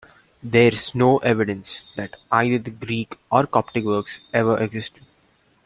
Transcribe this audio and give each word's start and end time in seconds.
There 0.41 0.73
is 0.73 0.95
no 0.95 1.19
evidence 1.19 1.83
that 1.95 2.15
either 2.31 2.57
the 2.57 2.71
Greek 2.71 3.19
or 3.31 3.45
Coptic 3.45 3.83
works 3.85 4.19
ever 4.33 4.57
existed. 4.59 5.03